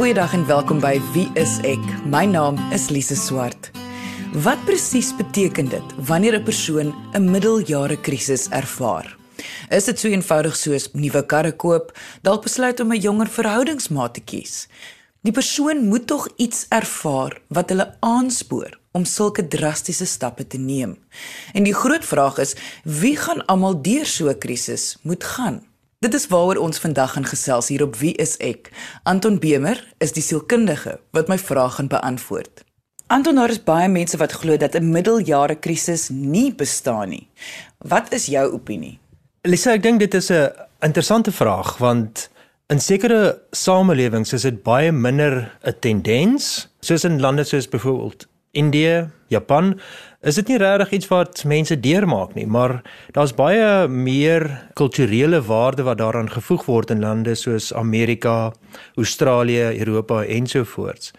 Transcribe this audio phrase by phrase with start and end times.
[0.00, 1.82] Goeiedag en welkom by Wie is ek?
[2.08, 3.68] My naam is Lise Swart.
[4.46, 9.16] Wat presies beteken dit wanneer 'n persoon 'n middeljare krisis ervaar?
[9.68, 11.92] Is dit so eenvoudig soos nuwe karre koop,
[12.22, 14.68] dalk besluit om 'n jonger verhoudingsmaat te kies?
[15.22, 20.96] Die persoon moet tog iets ervaar wat hulle aanspoor om sulke drastiese stappe te neem.
[21.52, 22.54] En die groot vraag is,
[22.84, 25.69] wie gaan almal deur so 'n krisis moet gaan?
[26.00, 28.70] Dit is waaroor ons vandag gaan gesels hier op Wie is ek?
[29.04, 32.62] Anton Bemer is die sielkundige wat my vrae gaan beantwoord.
[33.12, 37.28] Anton, daar is baie mense wat glo dat 'n middeljare krisis nie bestaan nie.
[37.84, 38.98] Wat is jou opinie?
[39.42, 40.48] Lisa, ek dink dit is 'n
[40.80, 42.30] interessante vraag want
[42.68, 49.10] in sekere samelewings is dit baie minder 'n tendens, soos in lande soos byvoorbeeld Indië,
[49.30, 49.76] Japan,
[50.26, 52.80] is dit nie regtig iets wat mense deurmaak nie, maar
[53.14, 58.50] daar's baie meer kulturele waarde wat daaraan gevoeg word in lande soos Amerika,
[58.98, 61.12] Australië, Europa ensovoorts.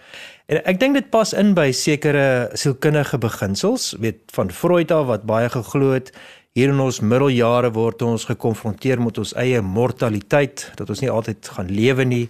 [0.52, 5.24] En ek dink dit pas in by sekere sielkundige beginsels, weet van Freud af wat
[5.24, 6.12] baie geglo het
[6.52, 11.48] hier in ons middeljare word ons gekonfronteer met ons eie mortaliteit, dat ons nie altyd
[11.56, 12.26] gaan lewe nie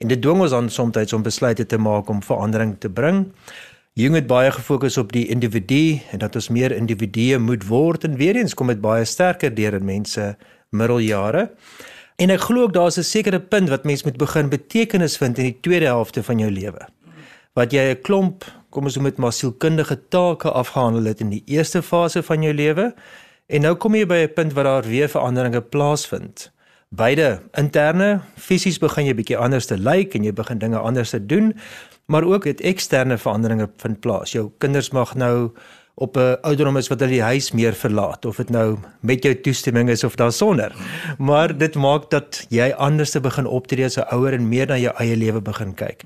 [0.00, 3.26] en dit dwing ons dan soms om besluite te maak om verandering te bring.
[3.96, 8.18] Jung het baie gefokus op die individu en dat ons meer individue moet word en
[8.20, 10.24] weer eens kom dit baie sterker deur in mense
[10.76, 11.46] middeljare.
[12.20, 15.44] En ek glo ook daar's 'n sekere punt wat mens moet begin betekenis vind in
[15.44, 16.86] die tweede helfte van jou lewe.
[17.54, 21.42] Wat jy 'n klomp, kom ons noem dit maar sielkundige take afgehandel het in die
[21.46, 22.94] eerste fase van jou lewe
[23.46, 26.52] en nou kom jy by 'n punt waar daar weer veranderinge plaasvind.
[26.90, 31.26] Beide interne, fisies begin jy bietjie anders te lyk en jy begin dinge anders te
[31.26, 31.54] doen
[32.06, 34.32] maar ook het eksterne veranderinge vind plaas.
[34.32, 35.50] Jou kinders mag nou
[35.94, 39.40] op 'n ouderdom is wat hulle die huis meer verlaat of dit nou met jou
[39.40, 40.74] toestemming is of daar sonder.
[41.18, 44.76] Maar dit maak dat jy anders te begin optree as 'n ouer en meer na
[44.76, 46.02] jou eie lewe begin kyk.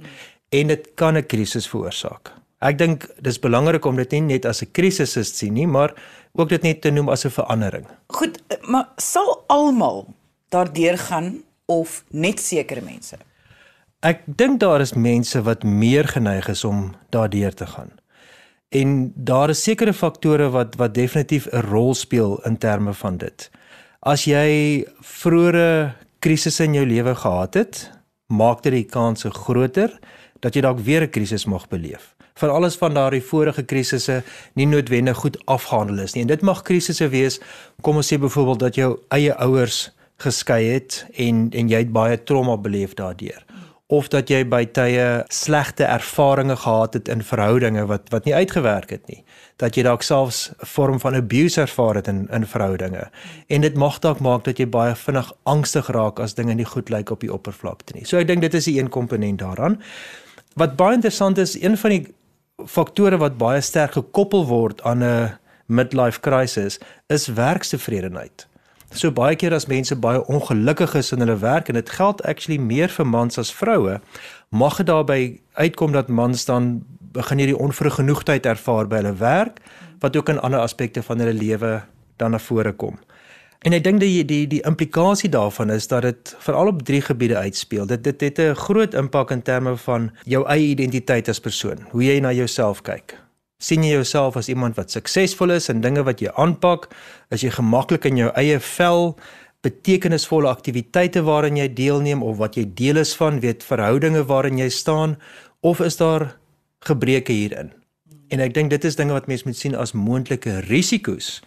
[0.48, 2.32] En dit kan 'n krisis veroorsaak.
[2.58, 5.94] Ek dink dis belangrik om dit nie net as 'n krisis te sien nie, maar
[6.32, 7.86] ook dit net te noem as 'n verandering.
[8.06, 10.14] Goed, maar sal almal
[10.48, 13.16] daardeur gaan of net sekere mense?
[14.00, 17.90] Ek dink daar is mense wat meer geneig is om daardeur te gaan.
[18.72, 23.50] En daar is sekere faktore wat wat definitief 'n rol speel in terme van dit.
[24.00, 27.90] As jy vroeëre krisisse in jou lewe gehad het,
[28.26, 29.98] maak dit die kans groter
[30.40, 32.14] dat jy dalk weer 'n krisis mag beleef.
[32.34, 34.22] Van alles van daardie vorige krisisse
[34.54, 36.22] nie noodwendig goed afgehandel is nie.
[36.22, 37.40] En dit mag krisisse wees,
[37.82, 42.22] kom ons sê byvoorbeeld dat jou eie ouers geskei het en en jy het baie
[42.22, 43.44] trauma beleef daardeur
[43.90, 48.92] of dat jy by tye slegte ervarings gehad het in verhoudinge wat wat nie uitgewerk
[48.94, 49.24] het nie.
[49.58, 53.10] Dat jy dalk selfs 'n vorm van abuse ervaar het in in verhoudinge.
[53.48, 56.88] En dit mag dalk maak dat jy baie vinnig angstig raak as dinge nie goed
[56.88, 58.04] lyk op die oppervlakte nie.
[58.04, 59.82] So ek dink dit is 'n een komponent daaraan.
[60.54, 62.06] Wat baie interessant is een van die
[62.66, 66.78] faktore wat baie sterk gekoppel word aan 'n midlife crisis
[67.08, 68.49] is werkstevredenheid
[68.90, 72.58] So baie keer as mense baie ongelukkig is in hulle werk en dit geld actually
[72.58, 74.00] meer vir mans as vroue,
[74.50, 75.20] mag dit daarby
[75.54, 76.80] uitkom dat mans dan
[77.14, 79.62] begin hierdie onvergenoegdheid ervaar by hulle werk
[80.02, 81.80] wat ook in ander aspekte van hulle lewe
[82.18, 82.98] dan na vore kom.
[83.62, 87.36] En ek dink die die die implikasie daarvan is dat dit veral op drie gebiede
[87.36, 87.86] uitspeel.
[87.86, 92.04] Dit dit het 'n groot impak in terme van jou eie identiteit as persoon, hoe
[92.04, 93.20] jy na jouself kyk
[93.60, 96.88] sien jy jouself as iemand wat suksesvol is in dinge wat jy aanpak,
[97.30, 99.14] as jy gemaklik in jou eie vel
[99.64, 104.70] betekenisvolle aktiwiteite waarin jy deelneem of wat jy deel is van, weet verhoudinge waarin jy
[104.72, 105.18] staan
[105.60, 106.30] of is daar
[106.88, 107.74] gebreke hierin?
[108.32, 111.40] En ek dink dit is dinge wat mense moet sien as moontlike risiko's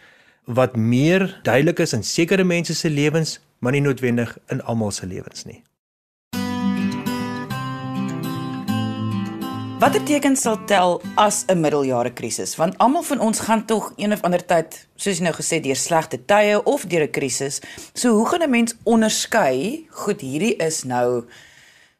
[0.46, 5.08] wat meer duidelik is in sekere mense se lewens, maar nie noodwendig in almal se
[5.08, 5.64] lewens nie.
[9.84, 12.56] Watter tekens sal tel as 'n middeljare krisis?
[12.56, 15.76] Want almal van ons gaan tog een of ander tyd, soos jy nou gesê, deur
[15.76, 17.60] slegte tye of deur 'n krisis.
[17.94, 19.86] So hoe gaan 'n mens onderskei?
[19.90, 21.26] Goed, hierdie is nou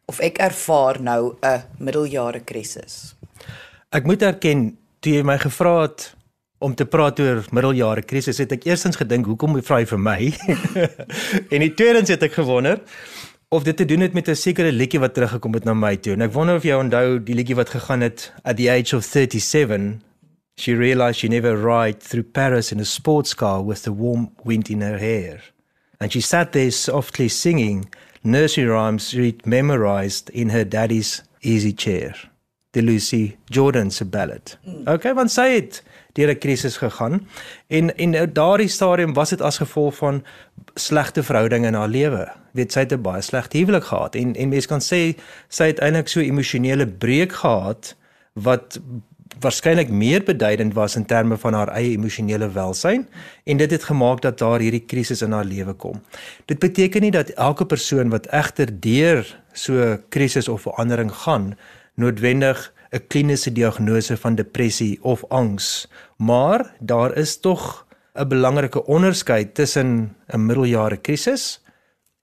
[0.06, 3.16] of ek ervaar nou 'n middeljare krisis.
[3.92, 6.16] Ek moet erken, toe jy my gevra het
[6.60, 10.34] om te praat oor middeljare krisis, het ek eersins gedink, hoekom vra jy vir my?
[11.54, 12.80] en die tweedens het ek gewonder
[13.54, 16.14] of dit te doen het met 'n sekere liedjie wat teruggekom het na my toe.
[16.14, 19.04] En ek wonder of jy onthou die liedjie wat gegaan het at the age of
[19.04, 20.00] 37
[20.56, 24.70] she realized she never ride through Paris in a sports car with the warm wind
[24.70, 25.54] in her hair.
[26.00, 32.16] And she sat there softly singing nursery rhymes she'd memorized in her daddy's easy chair.
[32.72, 34.58] The Lucy Jordan's ballad.
[34.88, 37.28] Okay, want sy het deur 'n krisis gegaan
[37.68, 40.24] en en in daardie stadium was dit as gevolg van
[40.76, 42.32] slegte verhoudinge in haar lewe.
[42.52, 45.18] Weet sy het 'n baie slegte huwelik gehad en en mense kan sê
[45.48, 47.96] sy het eintlik so emosionele breek gehad
[48.34, 48.80] wat
[49.40, 53.08] waarskynlik meer beduidend was in terme van haar eie emosionele welsyn
[53.44, 56.02] en dit het gemaak dat daar hierdie krisis in haar lewe kom.
[56.46, 61.58] Dit beteken nie dat elke persoon wat egter deur so krisis of verandering gaan
[61.96, 65.88] noodwendig 'n kliniese diagnose van depressie of angs,
[66.18, 71.62] maar daar is tog 'n belangrike onderskeid tussen 'n middeljare krisis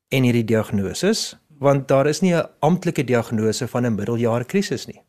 [0.08, 5.02] en hierdie diagnose, want daar is nie 'n amptelike diagnose van 'n middeljare krisis nie.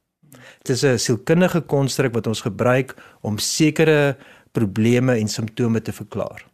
[0.63, 4.17] Dit is 'n sielkundige konstruk wat ons gebruik om sekere
[4.51, 6.45] probleme en simptome te verklaar.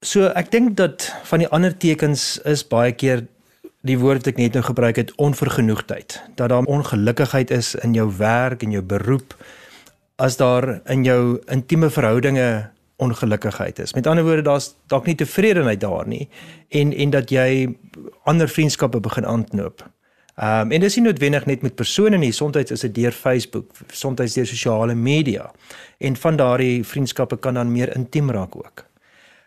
[0.00, 3.26] So ek dink dat van die ander tekens is baie keer
[3.82, 8.08] die woord wat ek net nou gebruik het onvergenoegdheid, dat daar ongelukkigheid is in jou
[8.18, 9.34] werk en jou beroep
[10.22, 12.70] as daar in jou intieme verhoudinge
[13.02, 13.94] ongelukkigheid is.
[13.94, 16.28] Met ander woorde daar's dalk nie tevredenheid daar nie
[16.70, 17.74] en en dat jy
[18.24, 19.82] ander vriendskappe begin aanknoop.
[20.36, 23.66] Ehm um, en dis nie noodwendig net met persone nie, soms is dit deur Facebook,
[23.92, 25.50] soms deur sosiale media.
[25.98, 28.86] En van daardie vriendskappe kan dan meer intiem raak ook.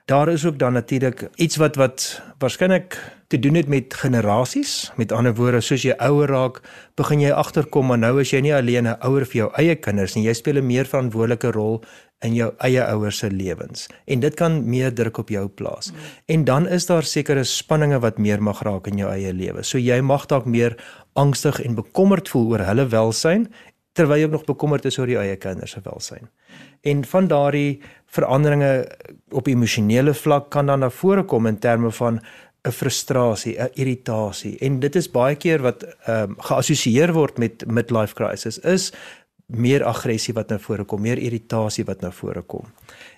[0.06, 4.92] Daar is ook dan natuurlik iets wat wat waarskynlik te doen het met generasies.
[4.96, 6.62] Met ander woorde, soos jy ouer raak,
[6.96, 10.16] begin jy agterkom maar nou is jy nie alleen 'n ouer vir jou eie kinders
[10.16, 11.84] nie, jy speel 'n meer verantwoordelike rol
[12.24, 15.92] in jou eie ouers se lewens en dit kan meer druk op jou plaas.
[15.92, 15.98] Mm.
[16.26, 19.64] En dan is daar sekere spanninge wat meer mag raak in jou eie lewe.
[19.64, 20.78] So jy mag dalk meer
[21.14, 23.48] angstig en bekommerd voel oor hulle welsyn
[23.96, 26.28] terwyl jy nog bekommerd is oor jou eie kinders se welsyn.
[26.84, 27.82] En van daardie
[28.12, 28.88] veranderinge
[29.32, 32.20] op emosionele vlak kan dan na vore kom in terme van
[32.66, 37.66] 'n frustrasie, 'n irritasie en dit is baie keer wat ehm um, geassosieer word met
[37.68, 38.92] midlife crisis is
[39.46, 42.66] meer aggressie wat nou voorkom, meer irritasie wat nou voorkom.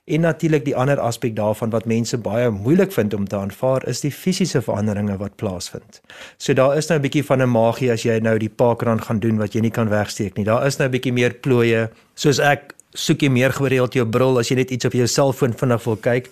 [0.06, 4.02] En natuurlik die ander aspek daarvan wat mense baie moeilik vind om te aanvaar is
[4.04, 6.02] die fisiese veranderinge wat plaasvind.
[6.38, 9.20] So daar is nou 'n bietjie van 'n magie as jy nou die parkrun gaan
[9.20, 10.46] doen wat jy nie kan wegsteek nie.
[10.46, 11.90] Daar is nou 'n bietjie meer plooie.
[12.16, 15.56] Soos ek soek jy meer gereeld jou bril as jy net iets op jou selfoon
[15.58, 16.30] vinnig wil kyk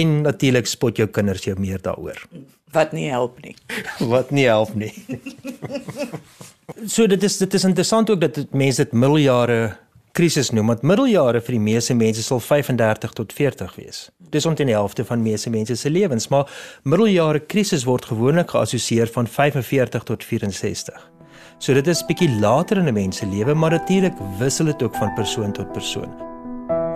[0.00, 2.20] en natuurlik spot jou kinders jou meer daaroor.
[2.74, 3.54] Wat nie help nie.
[4.12, 4.92] wat nie help nie.
[6.90, 9.76] So dit is dit is interessant ook dat mense dit middeljare
[10.14, 14.04] krisis noem want middeljare vir die meeste mense sal 35 tot 40 wees.
[14.34, 16.50] Dis omtrent die helfte van meeste mense se lewens, maar
[16.82, 21.10] middeljare krisis word gewoonlik geassosieer van 45 tot 64.
[21.64, 24.96] So dit is bietjie later in 'n mens se lewe, maar natuurlik wissel dit ook
[24.96, 26.10] van persoon tot persoon.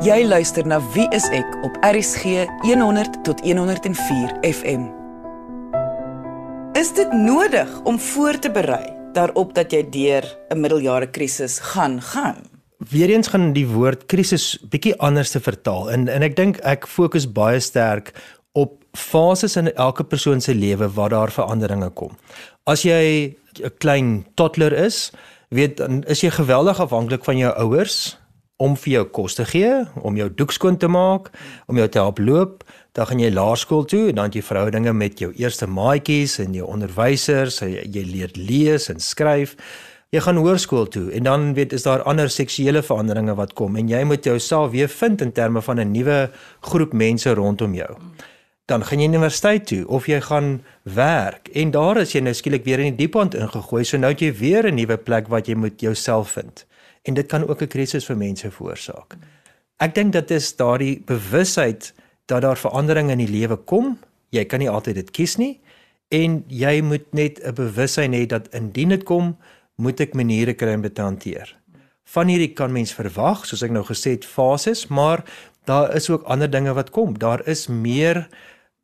[0.05, 4.83] Jy luister na Wie is ek op RCG 100 tot 104 FM.
[6.73, 12.03] Is dit nodig om voor te berei daarop dat jy deur 'n middeljare krisis gaan
[12.03, 12.37] gaan.
[12.91, 17.33] Weereens gaan die woord krisis bietjie anders te vertaal en en ek dink ek fokus
[17.33, 18.13] baie sterk
[18.53, 22.11] op fases in elke persoon se lewe waar daar veranderinge kom.
[22.65, 25.11] As jy 'n klein toddler is,
[25.49, 28.19] weet dan is jy geweldig afhanklik van jou ouers
[28.59, 29.71] om vir jou kos te gee,
[30.03, 31.31] om jou doek skoon te maak,
[31.71, 32.65] om jou te help loop,
[32.99, 36.67] dan gaan jy laerskool toe en dan jy verhoudinge met jou eerste maatjies en jou
[36.67, 39.55] onderwysers, jy, jy leer lees en skryf.
[40.11, 43.91] Jy gaan hoërskool toe en dan weet is daar ander seksuele veranderinge wat kom en
[43.93, 47.95] jy moet jouself weer vind in terme van 'n nuwe groep mense rondom jou.
[48.67, 50.65] Dan gaan jy universiteit toe of jy gaan
[50.95, 53.85] werk en daar is jy nou skielik weer in die diep end ingegooi.
[53.85, 56.67] So nou het jy weer 'n nuwe plek wat jy moet jouself vind.
[57.03, 59.17] En dit kan ook 'n krisis vir mense veroorsaak.
[59.79, 61.95] Ek dink dat is daardie bewusheid
[62.27, 63.99] dat daar veranderinge in die lewe kom.
[64.31, 65.61] Jy kan nie altyd dit kies nie
[66.09, 69.37] en jy moet net 'n bewussyn hê dat indien dit kom,
[69.77, 71.57] moet ek maniere kry om dit te hanteer.
[72.05, 75.25] Van hierdie kan mens verwag, soos ek nou gesê het, fases, maar
[75.65, 77.19] daar is ook ander dinge wat kom.
[77.19, 78.29] Daar is meer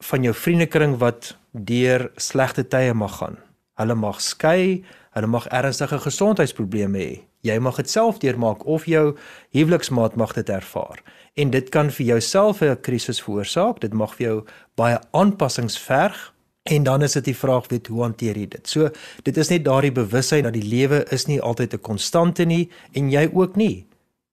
[0.01, 3.39] van jou vriendekring wat deur slegte tye mag gaan.
[3.79, 4.85] Hulle mag skei,
[5.15, 7.23] hulle mag ernstige gesondheidsprobleme hê.
[7.45, 9.17] Jy mag dit self deurmaak of jou
[9.53, 11.03] huweliksmaat mag dit ervaar
[11.35, 13.81] en dit kan vir jouself 'n krisis veroorsaak.
[13.81, 14.45] Dit mag vir jou
[14.77, 16.33] baie aanpassings verg
[16.63, 18.69] en dan is dit die vraag weet hoe hanteer jy dit.
[18.69, 18.91] So
[19.23, 23.11] dit is net daardie bewussyn dat die lewe is nie altyd 'n konstante nie en
[23.11, 23.87] jy ook nie.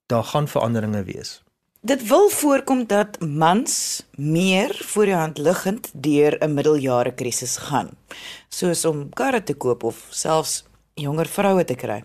[0.07, 1.43] Daar gaan veranderinge wees.
[1.81, 7.89] Dit wil voorkom dat mans meer voor jou hand liggend deur 'n middeljare krisis gaan,
[8.49, 12.03] soos om karre te koop of selfs jonger vroue te kry.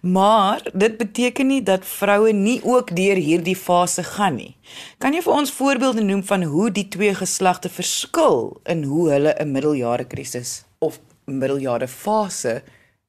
[0.00, 4.56] Maar dit beteken nie dat vroue nie ook deur hierdie fase gaan nie.
[4.98, 9.34] Kan jy vir ons voorbeelde noem van hoe die twee geslagte verskil in hoe hulle
[9.38, 12.62] 'n middeljare krisis of middeljare fase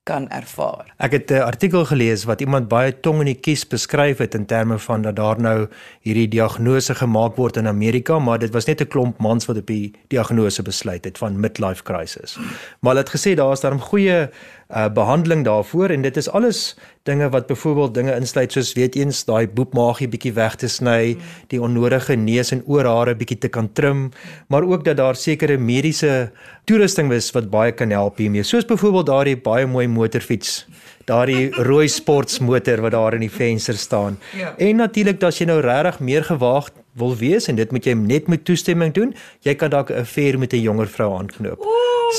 [0.03, 0.93] kan ervaar.
[0.97, 4.45] Ek het 'n artikel gelees wat iemand baie tong in die kies beskryf het in
[4.45, 5.67] terme van dat daar nou
[6.01, 9.67] hierdie diagnose gemaak word in Amerika, maar dit was net 'n klomp mans wat op
[9.67, 12.37] die diagnose besluit het van midlife crisis.
[12.79, 14.29] Maar hulle het gesê daar is daarom goeie
[14.75, 19.23] uh behandeling daarvoor en dit is alles dinge wat byvoorbeeld dinge insluit soos weet eens
[19.27, 21.17] daai boepmaagie bietjie weg te sny,
[21.51, 24.09] die onnodige neus en oorhare bietjie te kan trim,
[24.47, 26.31] maar ook dat daar sekere mediese
[26.65, 28.43] toerusting is wat baie kan help hiermee.
[28.43, 30.63] Soos byvoorbeeld daardie baie mooi motorfiets
[31.05, 34.19] daardie rooi sportsmotor wat daar in die venster staan.
[34.37, 34.53] Ja.
[34.57, 38.29] En natuurlik as jy nou regtig meer gewaag wil wees en dit moet jy net
[38.29, 41.59] met toestemming doen, jy kan dalk 'n affair met 'n jonger vrou aanknoop.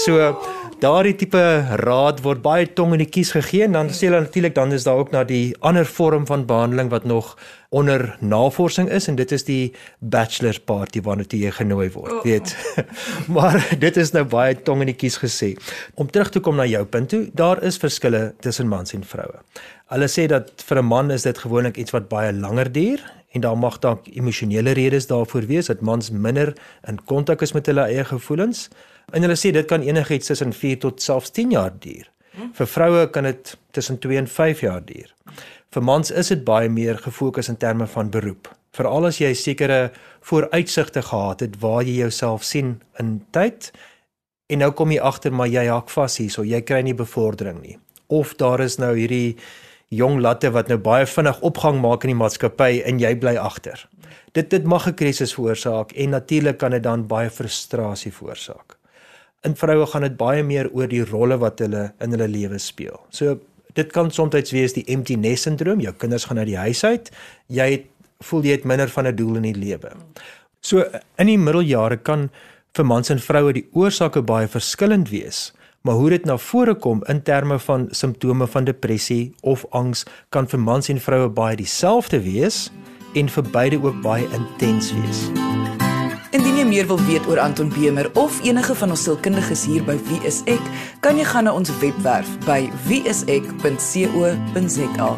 [0.04, 0.36] So
[0.80, 1.40] daardie tipe
[1.80, 4.86] raad word baie tong in die kies gegee en dan sê hulle natuurlik dan is
[4.86, 7.34] daar ook na die ander vorm van behandeling wat nog
[7.74, 12.22] onder navorsing is en dit is die bachelor party waarna jy genooi word, oh.
[12.22, 12.54] weet.
[13.36, 15.54] maar dit is nou baie tong in die kies gesê.
[15.94, 19.42] Om terug te kom na jou punt toe, daar is verskille tussen mans en vroue.
[19.92, 23.02] Hulle sê dat vir 'n man is dit gewoonlik iets wat baie langer duur
[23.34, 26.54] en daar mag dalk emosionele redes daarvoor wees dat mans minder
[26.86, 28.70] in kontak is met hulle eie gevoelens.
[29.12, 32.10] En hulle sê dit kan enigiets tussen 4 tot selfs 10 jaar duur.
[32.54, 35.14] Vir vroue kan dit tussen 2 en 5 jaar duur.
[35.74, 38.48] Vir mans is dit baie meer gefokus in terme van beroep.
[38.74, 39.92] Veral as jy sekere
[40.26, 43.70] vooruitsigte gehad het waar jy jouself sien in tyd
[44.50, 47.78] en nou kom jy agter maar jy hak vas hierso, jy kry nie bevordering nie.
[48.10, 49.36] Of daar is nou hierdie
[49.94, 53.78] jong latte wat nou baie vinnig opgang maak in die maatskappy en jy bly agter.
[54.34, 58.73] Dit dit mag 'n krisis veroorsaak en natuurlik kan dit dan baie frustrasie veroorsaak.
[59.44, 63.00] In vroue gaan dit baie meer oor die rolle wat hulle in hulle lewe speel.
[63.10, 63.38] So
[63.74, 67.10] dit kan soms wees die empty nest sindroom, jou kinders gaan uit die huis uit,
[67.50, 67.90] jy het,
[68.22, 69.90] voel jy het minder van 'n doel in die lewe.
[70.60, 70.84] So
[71.18, 72.30] in die middeljare kan
[72.72, 75.52] vir mans en vroue die oorsake baie verskillend wees
[75.84, 80.48] maar hoe dit na vore kom in terme van simptome van depressie of angs kan
[80.48, 82.70] vir mans en vroue baie dieselfde wees
[83.14, 85.26] en vir beide ook baie intens wees.
[86.74, 90.40] Meer wil weet oor Anton Bemer of enige van ons sielkundiges hier by Wie is
[90.50, 90.64] ek,
[91.04, 95.10] kan jy gaan na ons webwerf by wieisek.co.za.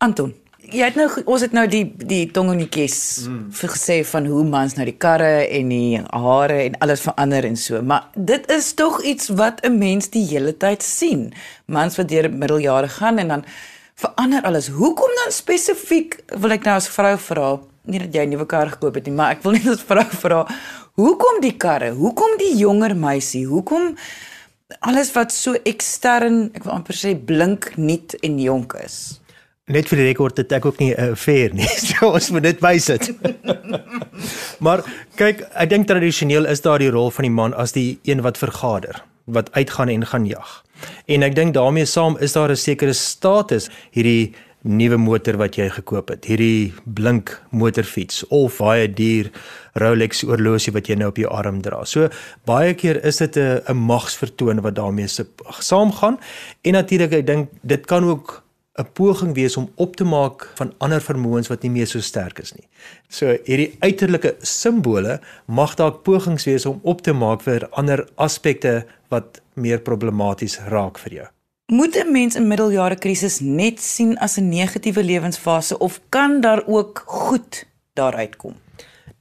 [0.00, 0.32] Anton,
[0.72, 3.52] jy het nou ons het nou die die tongenetjies mm.
[3.74, 7.82] gesê van hoe mans nou die karre en die hare en alles verander en so,
[7.84, 11.28] maar dit is tog iets wat 'n mens die hele tyd sien.
[11.68, 13.44] Mans wat deur middeljare gaan en dan
[14.00, 14.72] verander alles.
[14.72, 18.70] Hoekom dan spesifiek wil ek nou as vrou vra, nie dat jy 'n nuwe kar
[18.70, 20.46] gekoop het nie, maar ek wil net as vrou vra,
[20.94, 21.92] hoekom die karre?
[21.92, 23.46] Hoekom die jonger meisie?
[23.46, 23.96] Hoekom
[24.80, 29.20] alles wat so ekstern, ek wil amper sê blink, nuut en jonk is?
[29.70, 31.68] Net vir die rekord het ek ook nie 'n uh, fair nie.
[31.86, 33.14] So ons moet dit wys dit.
[34.64, 34.82] maar
[35.16, 38.38] kyk, ek dink tradisioneel is daar die rol van die man as die een wat
[38.38, 40.62] vergader, wat uitgaan en gaan jag.
[41.06, 45.68] En ek dink daarmee saam is daar 'n sekere status hierdie nuwe motor wat jy
[45.74, 49.30] gekoop het, hierdie blink motorfiets of baie duur
[49.80, 51.84] Rolex oorlosie wat jy nou op jou arm dra.
[51.84, 52.08] So
[52.46, 56.18] baie keer is dit 'n 'n magsvertoon wat daarmee saamgaan
[56.62, 58.42] en natuurlik ek dink dit kan ook
[58.78, 62.38] 'n poging wees om op te maak van ander vermoëns wat nie meer so sterk
[62.38, 62.68] is nie.
[63.08, 68.86] So hierdie uiterlike simbole mag dalk pogings wees om op te maak vir ander aspekte
[69.08, 71.28] wat meer problematies raak vir jou.
[71.72, 76.62] Moet 'n mens 'n middeljare krisis net sien as 'n negatiewe lewensfase of kan daar
[76.66, 78.54] ook goed daaruit kom?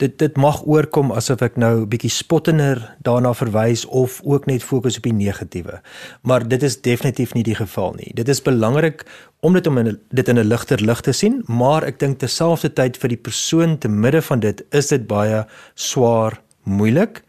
[0.02, 4.98] dit dit mag oorkom asof ek nou bietjie spottender daarna verwys of ook net fokus
[4.98, 5.82] op die negatiewe.
[6.22, 8.12] Maar dit is definitief nie die geval nie.
[8.18, 9.06] Dit is belangrik
[9.40, 12.98] om dit om in dit in 'n ligter lig te sien, maar ek dink terselfdertyd
[12.98, 17.24] vir die persoon te midde van dit is dit baie swaar, moeilik,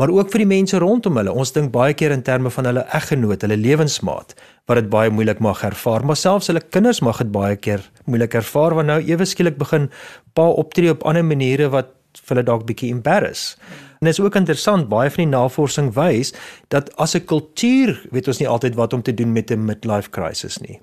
[0.00, 1.32] maar ook vir die mense rondom hulle.
[1.36, 4.32] Ons dink baie keer in terme van hulle eggenoot, hulle lewensmaat
[4.70, 8.36] wat dit baie moeilik mag ervaar, maar selfs hulle kinders mag dit baie keer moeilik
[8.38, 9.90] ervaar want nou ewe skielik begin
[10.38, 13.56] pa optree op ander maniere wat vir hulle dalk bietjie embarrass.
[14.00, 16.32] En dit is ook interessant, baie van die navorsing wys
[16.72, 20.10] dat as 'n kultuur weet ons nie altyd wat om te doen met 'n midlife
[20.10, 20.80] crisis nie.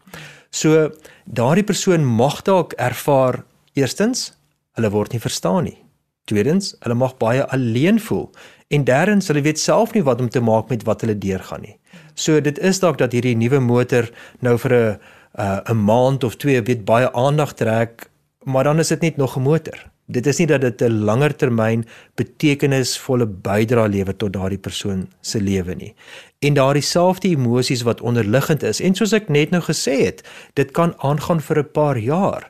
[0.52, 0.92] So
[1.26, 3.44] daardie persoon mag dalk ervaar
[3.74, 4.34] eerstens
[4.76, 5.78] hulle word nie verstaan nie.
[6.26, 8.30] Tweedens, hulle mag baie alleen voel
[8.68, 11.78] en derdens, hulle weet self nie wat om te maak met wat hulle deurgaan nie.
[12.16, 14.10] So dit is dalk dat hierdie nuwe motor
[14.40, 15.00] nou vir 'n
[15.40, 18.10] uh, 'n maand of twee weet baie aandag trek,
[18.44, 19.78] maar dan is dit net nog 'n motor.
[20.08, 25.42] Dit is nie dat dit 'n langer termyn betekenisvolle bydrae lewer tot daardie persoon se
[25.42, 25.96] lewe nie.
[26.40, 30.72] En daardie selfde emosies wat onderliggend is en soos ek net nou gesê het, dit
[30.72, 32.50] kan aangaan vir 'n paar jaar.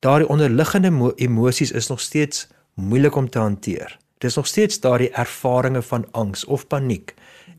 [0.00, 3.98] Daardie onderliggende emosies is nog steeds moeilik om te hanteer.
[4.18, 7.14] Dis nog steeds daardie ervarings van angs of paniek.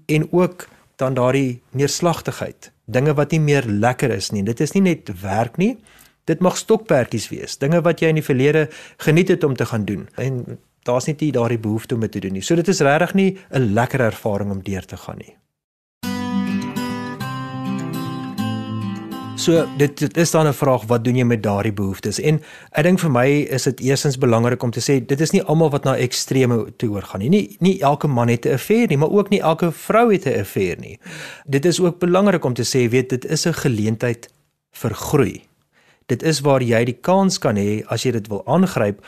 [0.09, 4.43] en ook dan daardie neerslagtigheid, dinge wat nie meer lekker is nie.
[4.43, 5.77] Dit is nie net werk nie.
[6.29, 9.85] Dit mag stokperdjies wees, dinge wat jy in die verlede geniet het om te gaan
[9.85, 10.07] doen.
[10.15, 12.43] En daar's net nie daardie behoefte om dit te doen nie.
[12.45, 15.35] So dit is regtig nie 'n lekker ervaring om deur te gaan nie.
[19.39, 22.19] So dit, dit is dan 'n vraag wat doen jy met daardie behoeftes?
[22.19, 22.41] En
[22.71, 25.69] ek dink vir my is dit eersins belangrik om te sê dit is nie almal
[25.69, 27.29] wat na ekstreme toe oorgaan nie.
[27.29, 30.39] Nie nie elke man het 'n affair nie, maar ook nie elke vrou het 'n
[30.39, 30.99] affair nie.
[31.47, 34.29] Dit is ook belangrik om te sê weet dit is 'n geleentheid
[34.71, 35.41] vir groei.
[36.05, 39.05] Dit is waar jy die kans kan hê as jy dit wil aangryp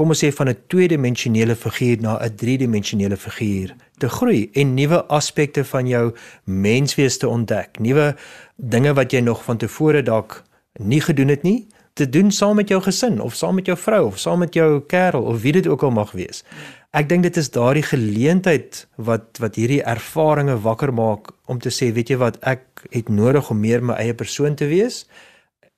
[0.00, 5.04] kom ons sê van 'n tweedimensionele figuur na 'n driedimensionele figuur te groei en nuwe
[5.08, 6.14] aspekte van jou
[6.44, 8.16] menswees te ontdek, nuwe
[8.56, 10.42] dinge wat jy nog van tevore dalk
[10.78, 14.06] nie gedoen het nie, te doen saam met jou gesin of saam met jou vrou
[14.06, 16.44] of saam met jou kerel of wie dit ook al mag wees.
[16.92, 21.92] Ek dink dit is daardie geleentheid wat wat hierdie ervarings wakker maak om te sê,
[21.92, 25.06] weet jy wat, ek het nodig om meer my eie persoon te wees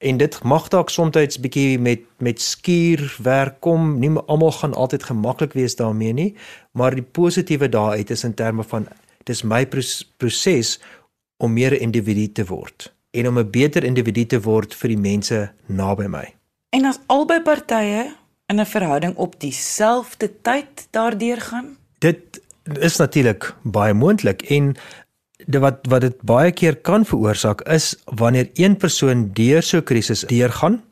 [0.03, 3.99] en dit mag dalk soms bietjie met met skuur werk kom.
[3.99, 6.35] Nie almal gaan altyd gemaklik wees daarmee nie,
[6.73, 8.89] maar die positiewe daaruit is in terme van
[9.25, 9.67] dis my
[10.17, 10.81] proses
[11.39, 14.99] om meer 'n individu te word en om 'n beter individu te word vir die
[14.99, 16.35] mense naby my.
[16.71, 18.15] En as albei partye
[18.47, 21.77] in 'n verhouding op dieselfde tyd daardeur gaan?
[21.99, 24.75] Dit is natuurlik baie moontlik en
[25.47, 29.85] de wat wat dit baie keer kan veroorsaak is wanneer een persoon deur so 'n
[29.85, 30.83] krisis deurgaan,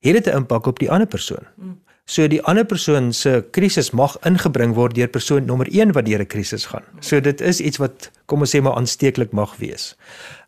[0.00, 1.44] het dit 'n impak op die ander persoon.
[2.04, 6.20] So die ander persoon se krisis mag ingebring word deur persoon nommer 1 wat deur
[6.20, 6.84] 'n krisis gaan.
[7.00, 9.96] So dit is iets wat kom ons sê maar aansteeklik mag wees.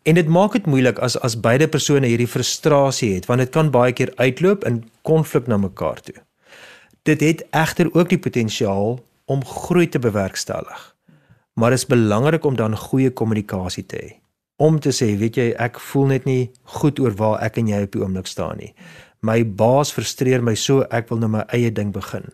[0.03, 3.71] En dit maak dit moeilik as as beide persone hierdie frustrasie het want dit kan
[3.71, 6.15] baie keer uitloop in konflik na mekaar toe.
[7.03, 10.95] Dit het egter ook die potensiaal om groei te bewerkstellig
[11.59, 14.09] maar dit is belangrik om dan goeie kommunikasie te hê.
[14.59, 17.81] Om te sê, weet jy, ek voel net nie goed oor waar ek en jy
[17.83, 18.73] op die oomblik staan nie.
[19.23, 22.27] My baas frustreer my so, ek wil nou my eie ding begin.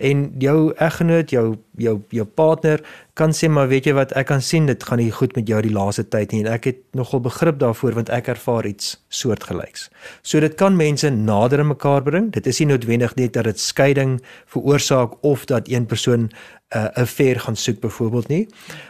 [0.00, 2.80] En jou eggenoot, jou jou jou partner
[3.14, 5.58] kan sê maar weet jy wat, ek kan sien dit gaan nie goed met jou
[5.60, 9.90] die laaste tyd nie en ek het nogal begrip daarvoor want ek ervaar iets soortgelyks.
[10.22, 12.30] So dit kan mense nader aan mekaar bring.
[12.32, 14.16] Dit is nie noodwendig net dat dit skeiding
[14.54, 16.30] veroorsaak of dat een persoon 'n
[16.76, 18.48] uh, affair gaan soek byvoorbeeld nie.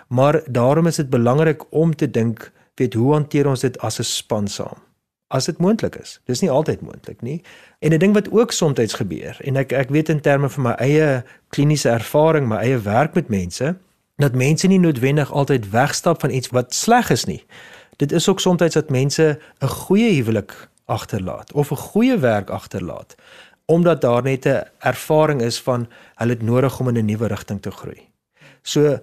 [0.09, 4.05] Maar daarom is dit belangrik om te dink, weet hoe hanteer ons dit as 'n
[4.05, 4.92] span saam?
[5.33, 6.19] As dit moontlik is.
[6.29, 7.39] Dis nie altyd moontlik nie.
[7.81, 10.73] En 'n ding wat ook soms gebeur en ek ek weet in terme van my
[10.73, 13.77] eie kliniese ervaring, my eie werk met mense,
[14.17, 17.45] dat mense nie noodwendig altyd wegstap van iets wat sleg is nie.
[17.97, 23.15] Dit is ook soms dat mense 'n goeie huwelik agterlaat of 'n goeie werk agterlaat
[23.65, 27.63] omdat daar net 'n ervaring is van hulle het nodig om in 'n nuwe rigting
[27.63, 28.09] te groei.
[28.63, 28.99] So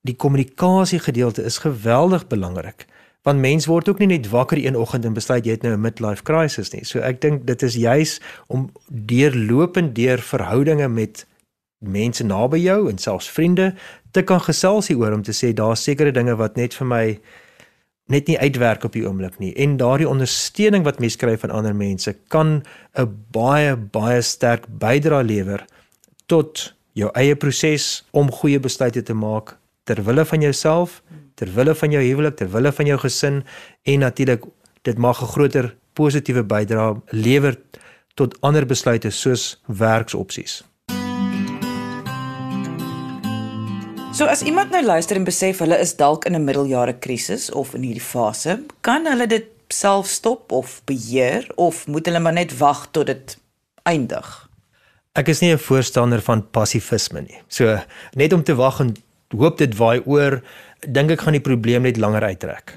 [0.00, 2.86] die kommunikasie gedeelte is geweldig belangrik
[3.22, 5.80] want mens word ook nie net wakker een oggend en besluit jy het nou 'n
[5.80, 6.84] midlife crisis nie.
[6.84, 11.26] So ek dink dit is juis om deurlopend deur verhoudinge met
[11.78, 13.74] mense naby jou en selfs vriende
[14.10, 17.20] te kan gesels hieroor om te sê daar's sekere dinge wat net vir my
[18.06, 21.74] net nie uitwerk op die oomblik nie en daardie ondersteuning wat mens kry van ander
[21.74, 22.62] mense kan
[22.94, 25.66] 'n baie baie sterk bydrae lewer
[26.26, 31.02] tot jou eie proses om goeie besluite te maak ter wille van jouself,
[31.34, 33.42] ter wille van jou huwelik, ter wille van jou gesin
[33.82, 34.44] en natuurlik
[34.82, 37.56] dit mag 'n groter positiewe bydrae lewer
[38.14, 40.62] tot ander besluite soos werksopsies.
[44.12, 47.74] So as iemand nou luister en besef hulle is dalk in 'n middeljare krisis of
[47.74, 52.58] in hierdie fase, kan hulle dit self stop of beheer of moet hulle maar net
[52.58, 53.38] wag tot dit
[53.82, 54.48] eindig?
[55.12, 57.40] Ek is nie 'n voorstander van passivisme nie.
[57.48, 57.78] So
[58.14, 58.94] net om te wag en
[59.28, 60.42] hoop dit waai oor,
[60.88, 62.74] dink ek gaan die probleem net langer uittrek.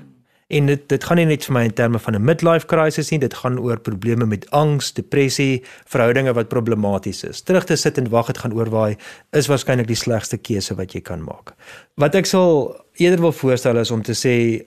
[0.54, 3.20] En dit dit gaan nie net vir my in terme van 'n midlife crisis nie,
[3.20, 7.42] dit gaan oor probleme met angs, depressie, verhoudinge wat problematies is.
[7.42, 8.98] Terug te sit en wag dit gaan oorwaai
[9.32, 11.56] is waarskynlik die slegste keuse wat jy kan maak.
[11.96, 14.66] Wat ek sal eerder wil voorstel is om te sê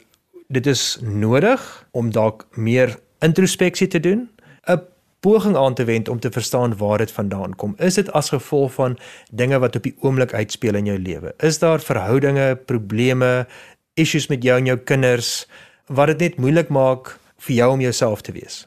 [0.48, 4.28] dit is nodig om dalk meer introspeksie te doen,
[4.66, 4.80] 'n
[5.20, 7.74] poging aan te wend om te verstaan waar dit vandaan kom.
[7.78, 8.98] Is dit as gevolg van
[9.30, 11.34] dinge wat op die oomblik uitspeel in jou lewe?
[11.38, 13.46] Is daar verhoudinge, probleme,
[13.94, 15.46] issues met jou en jou kinders?
[15.88, 17.14] wat dit net moeilik maak
[17.46, 18.64] vir jou om jouself te wees.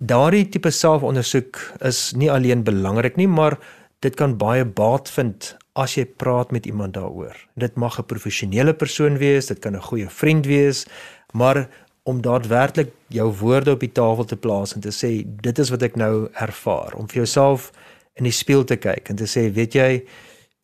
[0.00, 3.58] Daardie tipe selfondersoek is nie alleen belangrik nie, maar
[4.04, 7.36] dit kan baie baat vind as jy praat met iemand daaroor.
[7.56, 10.86] Dit mag 'n professionele persoon wees, dit kan 'n goeie vriend wees,
[11.32, 11.68] maar
[12.02, 15.82] om daadwerklik jou woorde op die tafel te plaas en te sê dit is wat
[15.82, 17.70] ek nou ervaar, om vir jouself
[18.18, 19.90] in die spieël te kyk en te sê, weet jy,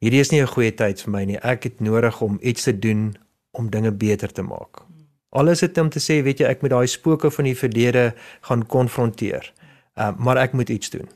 [0.04, 1.38] hierdie is nie 'n goeie tyd vir my nie.
[1.42, 3.16] Ek het nodig om iets te doen
[3.52, 4.82] om dinge beter te maak.
[5.30, 8.14] Al is dit om te sê, weet jy, ek moet daai spooke van die verlede
[8.40, 9.52] gaan konfronteer.
[9.96, 11.08] Uh, maar ek moet iets doen.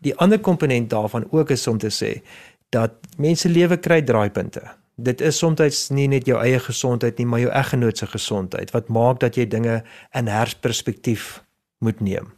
[0.00, 2.22] Die ander komponent daarvan ook is om te sê
[2.70, 4.62] dat mense lewe kry draaipunte.
[4.96, 8.88] Dit is soms nie net jou eie gesondheid nie, maar jou eggenoot se gesondheid wat
[8.88, 9.82] maak dat jy dinge
[10.16, 11.42] in hersperspektief
[11.84, 12.30] moet neem.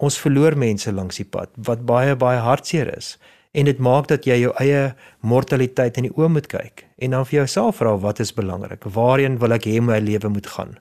[0.00, 3.18] Ons verloor mense langs die pad wat baie baie hartseer is
[3.52, 7.28] en dit maak dat jy jou eie mortaliteit in die oë moet kyk en dan
[7.28, 8.88] vir jouself vra wat is belangrik?
[8.88, 10.78] Waarheen wil ek hê my lewe moet gaan?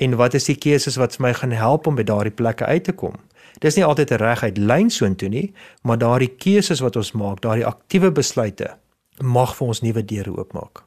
[0.00, 2.88] En wat is die keuses wat vir my gaan help om by daardie plekke uit
[2.88, 3.20] te kom?
[3.60, 5.52] Dis nie altyd 'n reguit lyn soontoe nie,
[5.84, 8.72] maar daardie keuses wat ons maak, daardie aktiewe besluite
[9.20, 10.84] mag vir ons nuwe deure oopmaak.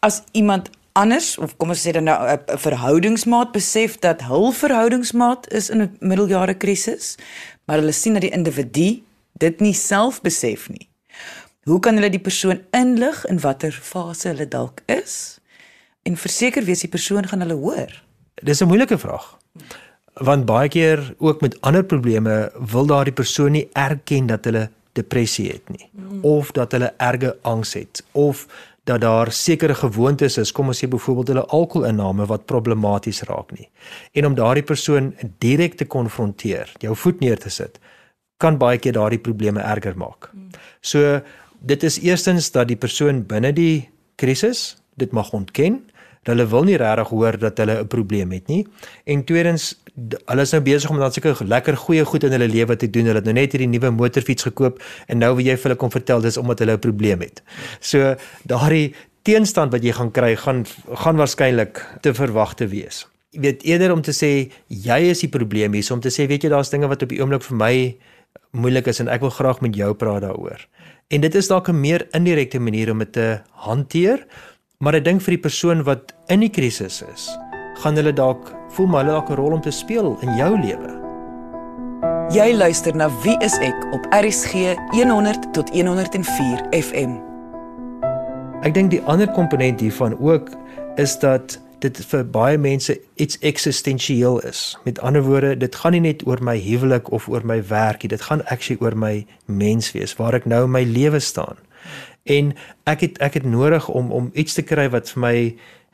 [0.00, 5.52] As iemand anders of kom ons sê dan nou 'n verhoudingsmaat besef dat hul verhoudingsmaat
[5.52, 7.16] is in 'n middeljare krisis,
[7.64, 9.02] maar hulle sien dat die individu
[9.38, 10.88] dit nie self besef nie.
[11.68, 15.38] Hoe kan hulle die persoon inlig in watter fase hulle dalk is?
[16.02, 18.02] En verseker wees die persoon gaan hulle hoor.
[18.42, 19.36] Dis 'n moeilike vraag.
[20.14, 25.48] Want baie keer ook met ander probleme wil daardie persoon nie erken dat hulle depressie
[25.50, 26.24] het nie mm.
[26.24, 28.46] of dat hulle erge angs het of
[28.88, 33.66] dat daar sekere gewoontes is, kom ons sê byvoorbeeld hulle alkoholinname wat problematies raak nie.
[34.16, 35.10] En om daardie persoon
[35.44, 37.76] direk te konfronteer, jou voet neer te sit,
[38.40, 40.30] kan baie keer daardie probleme erger maak.
[40.80, 41.20] So
[41.60, 45.82] dit is eerstens dat die persoon binne die krisis dit mag ontken
[46.28, 48.66] Hulle wil nie regtig hoor dat hulle 'n probleem het nie.
[49.04, 49.74] En tweedens,
[50.26, 53.04] hulle is nou besig om dan seker lekker goeie goed in hulle lewe te doen.
[53.04, 55.90] Hulle het nou net hierdie nuwe motorfiets gekoop en nou wil jy vir hulle kom
[55.90, 57.42] vertel dis omdat hulle 'n probleem het.
[57.80, 58.14] So
[58.44, 60.64] daardie teenstand wat jy gaan kry, gaan
[60.94, 63.06] gaan waarskynlik te verwagte wees.
[63.30, 66.42] Jy weet eerder om te sê jy is die probleem hier, om te sê weet
[66.42, 67.96] jy daar's dinge wat op die oomblik vir my
[68.56, 70.64] moeilik is en ek wil graag met jou praat daaroor.
[71.08, 74.26] En dit is dalk 'n meer indirekte manier om dit te hanteer
[74.78, 77.22] Maar ek dink vir die persoon wat in die krisis is,
[77.82, 80.90] gaan hulle dalk voel maar hulle dalk 'n rol om te speel in jou lewe.
[82.30, 87.18] Jy luister na Wie is ek op RSG 100 tot 104 FM.
[88.62, 90.54] Ek dink die ander komponent hiervan ook
[90.96, 94.78] is dat dit vir baie mense iets eksistensieel is.
[94.84, 98.14] Met ander woorde, dit gaan nie net oor my huwelik of oor my werk nie,
[98.14, 101.58] dit gaan actually oor my menswees, waar ek nou in my lewe staan
[102.28, 102.52] en
[102.90, 105.36] ek het ek het nodig om om iets te kry wat vir my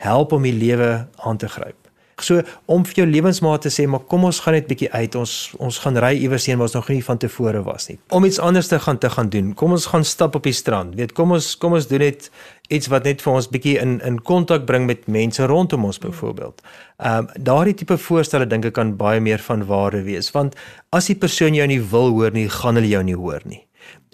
[0.02, 1.78] help om die lewe aan te gryp.
[2.22, 5.16] So om vir jou lewensmaat te sê, maar kom ons gaan net bietjie uit.
[5.18, 7.96] Ons ons gaan ry iewers heen waar ons nog nie van tevore was nie.
[8.14, 9.50] Om iets anders te gaan te gaan doen.
[9.58, 10.94] Kom ons gaan stap op die strand.
[10.98, 12.28] Weet, kom ons kom ons doen net
[12.70, 16.62] iets wat net vir ons bietjie in in kontak bring met mense rondom ons byvoorbeeld.
[17.02, 20.54] Ehm um, daardie tipe voorstelle dink ek kan baie meer van waarde wees want
[20.94, 23.64] as die persoon jou nie wil hoor nie, gaan hulle jou nie hoor nie.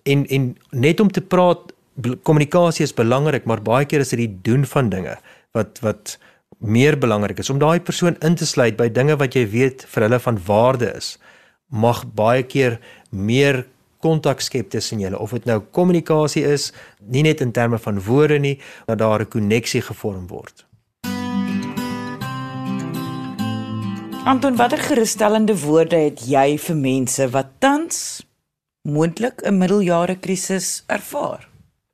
[0.08, 1.74] En en net om te praat
[2.22, 5.16] kommunikasie is belangrik, maar baie keer is dit die doen van dinge
[5.52, 6.18] wat wat
[6.60, 10.06] meer belangrik is om daai persoon in te sluit by dinge wat jy weet vir
[10.06, 11.18] hulle van waarde is.
[11.68, 12.78] Mag baie keer
[13.10, 13.64] meer
[14.00, 18.38] kontak skep tussen julle of dit nou kommunikasie is, nie net in terme van woorde
[18.38, 20.66] nie, dat daar 'n koneksie gevorm word.
[24.24, 28.26] Anton, watter gerusstellende woorde het jy vir mense wat tans
[28.82, 31.49] moontlik 'n middeljare krisis ervaar?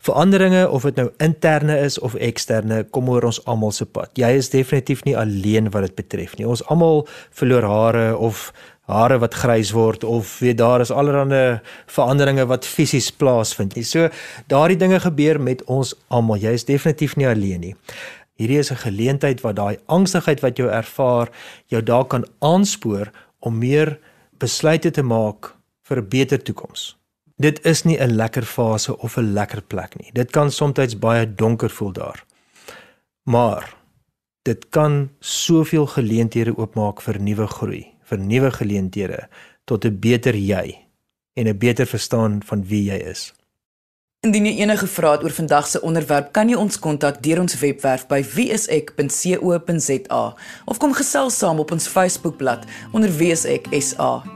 [0.07, 4.13] Veranderinge of dit nou interne is of eksterne kom oor ons almal se pad.
[4.15, 6.47] Jy is definitief nie alleen wat dit betref nie.
[6.47, 7.03] Ons almal
[7.35, 8.53] verloor hare of
[8.87, 11.59] hare wat grys word of weet daar is allerlei
[11.91, 13.75] veranderinge wat fisies plaasvind.
[13.83, 14.07] So
[14.53, 16.39] daardie dinge gebeur met ons almal.
[16.39, 17.75] Jy is definitief nie alleen nie.
[18.39, 21.29] Hierdie is 'n geleentheid wat daai angstigheid wat jy ervaar
[21.67, 23.99] jou dalk kan aanspoor om meer
[24.39, 26.96] besluite te maak vir 'n beter toekoms
[27.37, 30.11] dit is nie 'n lekker fase of 'n lekker plek nie.
[30.13, 32.25] Dit kan soms baie donker voel daar.
[33.23, 33.75] Maar
[34.43, 39.29] dit kan soveel geleenthede oopmaak vir nuwe groei, vir nuwe geleenthede
[39.65, 40.87] tot 'n beter jy
[41.35, 43.35] en 'n beter verstaan van wie jy is.
[44.21, 47.59] Indien jy enige vrae het oor vandag se onderwerp, kan jy ons kontak deur ons
[47.59, 50.25] webwerf by wieisek.co.za
[50.65, 54.36] of kom gesels saam op ons Facebookblad onder wieisek.sa.